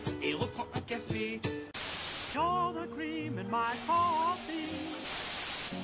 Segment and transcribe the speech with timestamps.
[0.00, 1.40] mince et reprends un café.
[2.34, 4.68] You're the cream in my coffee.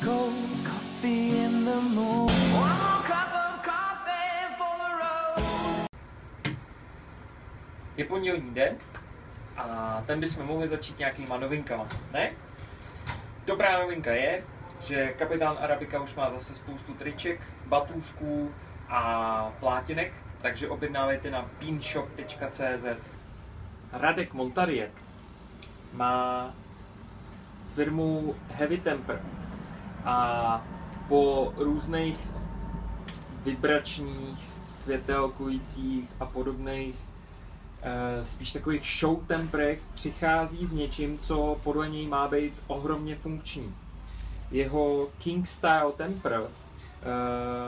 [0.05, 0.33] Cold
[0.65, 2.55] coffee in the morning.
[2.55, 5.87] One more cup of coffee for the road.
[7.97, 8.77] Je pondělní den
[9.57, 12.33] a ten bychom mohli začít nějakýma novinkama, ne?
[13.47, 14.43] Dobrá novinka je,
[14.81, 18.55] že kapitán Arabika už má zase spoustu triček, batůšků
[18.89, 20.13] a plátinek,
[20.43, 23.17] takže objednávejte na beanshop.cz.
[23.93, 25.03] Radek Montariek
[25.93, 26.55] má
[27.75, 29.23] firmu Heavy Temper
[30.05, 30.65] a
[31.09, 32.31] po různých
[33.45, 36.97] vibračních, světelkujících a podobných
[37.83, 43.75] eh, spíš takových show temprech přichází s něčím, co podle něj má být ohromně funkční.
[44.51, 46.49] Jeho King Style Temper uh,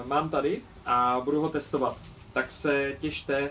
[0.09, 1.99] mám tady a budu ho testovat.
[2.33, 3.51] Tak se těšte,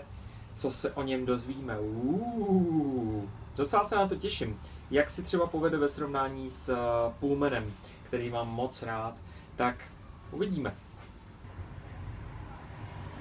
[0.58, 1.78] co se o něm dozvíme.
[1.78, 4.60] Uuu, docela se na to těším.
[4.90, 9.14] Jak si třeba povede ve srovnání s uh, Pullmanem, který mám moc rád,
[9.56, 9.92] tak
[10.30, 10.74] uvidíme.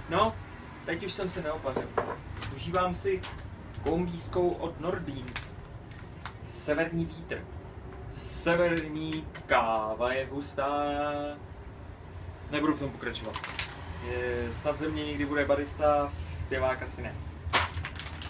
[0.10, 0.36] No,
[0.86, 1.90] teď už jsem se neopařil.
[2.56, 3.22] Užívám si
[3.84, 5.54] kolumbijskou od Nordbeans.
[6.48, 7.46] Severní vítr.
[8.12, 10.84] Severní káva je hustá.
[12.52, 13.36] Nebudu v tom pokračovat.
[14.08, 17.27] Je, snad ze mě někdy bude barista, zpěvák asi ne.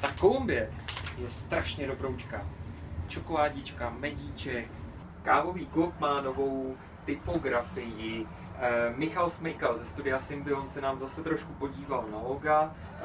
[0.01, 0.71] Ta Kolumbie
[1.17, 2.47] je strašně dobroučka.
[3.07, 4.67] Čokoládička, medíček,
[5.23, 8.27] kávový klub má novou typografii,
[8.59, 12.71] Eh, Michal Smejkal ze studia Symbion se nám zase trošku podíval na loga.
[12.99, 13.03] Eh,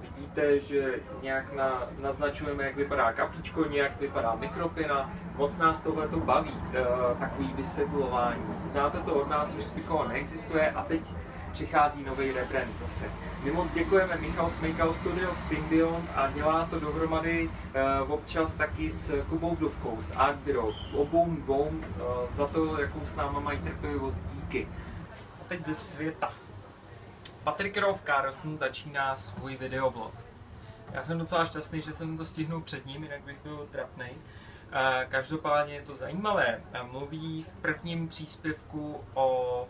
[0.00, 5.10] vidíte, že nějak na, naznačujeme, jak vypadá kapičko, nějak vypadá mikropina.
[5.36, 6.84] Moc nás tohle to baví, eh,
[7.18, 8.42] takový vysvětlování.
[8.64, 11.00] Znáte to od nás, už Spikova neexistuje a teď
[11.52, 13.04] přichází nový rebrand zase.
[13.44, 19.24] My moc děkujeme Michal Smejkal Studio Symbion a dělá to dohromady uh, občas taky s
[19.28, 20.72] Kubou Vdovkou, s Art Bureau.
[20.94, 21.82] Obou dvou uh,
[22.30, 24.68] za to, jakou s náma mají trpělivost díky.
[25.40, 26.32] A teď ze světa.
[27.44, 30.12] Patrick Rolf Carlson začíná svůj videoblog.
[30.92, 34.06] Já jsem docela šťastný, že jsem to stihnul před ním, jinak bych byl trapný.
[35.08, 36.60] Každopádně je to zajímavé.
[36.90, 39.68] Mluví v prvním příspěvku o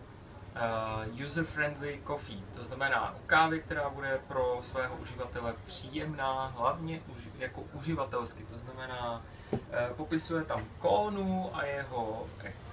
[1.14, 7.00] user-friendly coffee, to znamená kávy, která bude pro svého uživatele příjemná, hlavně
[7.38, 9.22] jako uživatelsky, to znamená
[9.52, 9.60] uh,
[9.96, 12.26] popisuje tam kónu a jeho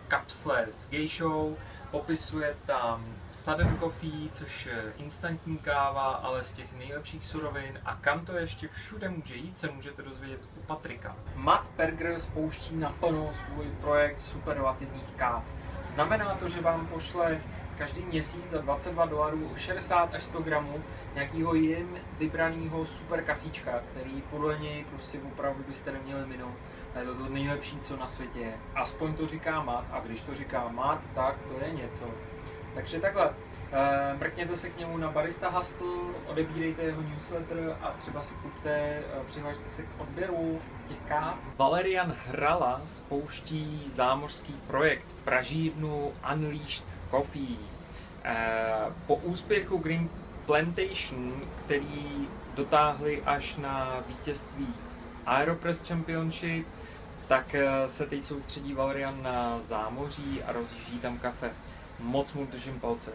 [0.07, 1.57] kapsle s gejšou,
[1.91, 8.25] popisuje tam sudden coffee, což je instantní káva, ale z těch nejlepších surovin a kam
[8.25, 11.15] to ještě všude může jít, se můžete dozvědět u Patrika.
[11.35, 15.43] Matt Berger spouští naplno svůj projekt superlativních káv.
[15.89, 17.41] Znamená to, že vám pošle
[17.77, 20.83] každý měsíc za 22 dolarů 60 až 100 gramů
[21.15, 26.57] nějakého jim vybraného super kafíčka, který podle něj prostě opravdu byste neměli minout.
[26.93, 28.53] To je to, nejlepší, co na světě je.
[28.75, 32.05] Aspoň to říká Mat a když to říká Mat, tak to je něco.
[32.77, 33.29] Takže takhle,
[33.71, 35.87] e, mrkněte se k němu na Barista Hustle,
[36.27, 41.37] odebírejte jeho newsletter a třeba si kupte, e, přihlašte se k odběru těch káv.
[41.57, 47.57] Valerian Hrala spouští zámořský projekt pražírnu Unleashed Coffee.
[48.23, 48.35] E,
[49.07, 50.09] po úspěchu Green
[50.45, 54.73] Plantation, který dotáhli až na vítězství
[55.25, 56.67] Aeropress Championship,
[57.27, 57.55] tak
[57.87, 61.51] se teď soustředí Valerian na zámoří a rozjíždí tam kafe.
[61.99, 63.11] Moc mu držím palce.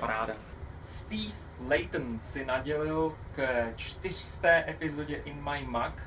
[0.00, 0.34] Paráda.
[0.82, 1.34] Steve
[1.68, 6.02] Layton si nadělil k čtyřsté epizodě In My Mug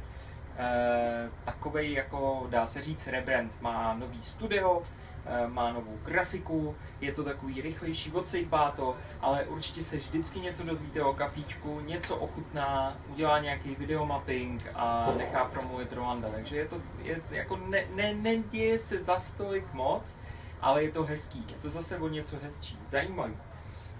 [0.58, 3.62] eh, takovej jako dá se říct rebrand.
[3.62, 4.84] Má nový studio,
[5.26, 10.64] eh, má novou grafiku, je to takový rychlejší, odsejpá to, ale určitě se vždycky něco
[10.64, 16.30] dozvíte o kafíčku, něco ochutná, udělá nějaký videomapping a nechá promluvit Rolanda.
[16.30, 20.18] Takže je to je, jako ne, ne, neděje se za stolik moc,
[20.62, 23.38] ale je to hezký, je to zase o něco hezčí, zajímavý.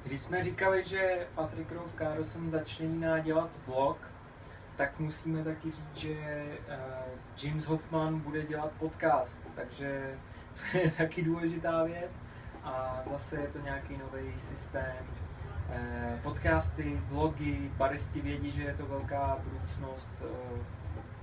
[0.04, 4.12] Když jsme říkali, že Patrick Rolf Carlson začíná dělat vlog,
[4.76, 10.18] tak musíme taky říct, že uh, James Hoffman bude dělat podcast, takže
[10.56, 12.12] to je taky důležitá věc.
[12.64, 15.06] A zase je to nějaký nový systém.
[15.70, 20.60] Uh, podcasty, vlogy, baristi vědí, že je to velká budoucnost, uh,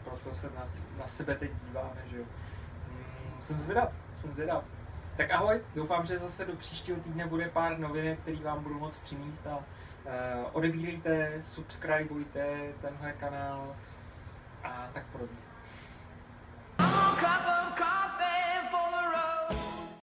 [0.04, 0.64] proto se na,
[0.98, 2.16] na sebe teď díváme, že.
[2.16, 4.64] Hmm, jsem zvědav, jsem zvědav.
[5.18, 8.98] Tak ahoj, doufám, že zase do příštího týdne bude pár novinek, který vám budu moc
[8.98, 9.62] přinést a uh,
[10.52, 13.76] odebírejte, subscribeujte tenhle kanál
[14.62, 15.47] a tak podobně.